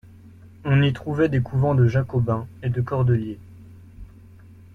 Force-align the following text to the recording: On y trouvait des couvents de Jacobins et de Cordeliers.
On 0.65 0.81
y 0.81 0.93
trouvait 0.93 1.29
des 1.29 1.41
couvents 1.41 1.75
de 1.75 1.85
Jacobins 1.85 2.47
et 2.63 2.69
de 2.71 2.81
Cordeliers. 2.81 3.37